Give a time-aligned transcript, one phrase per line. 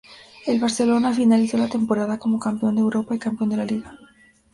[0.47, 3.99] El Barcelona finalizó la temporada como campeón de Europa y campeón de la Liga.